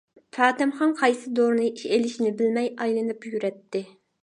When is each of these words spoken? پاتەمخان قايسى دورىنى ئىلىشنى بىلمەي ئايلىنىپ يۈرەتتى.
پاتەمخان 0.35 0.95
قايسى 1.01 1.33
دورىنى 1.41 1.69
ئىلىشنى 1.91 2.33
بىلمەي 2.41 2.73
ئايلىنىپ 2.79 3.31
يۈرەتتى. 3.33 3.87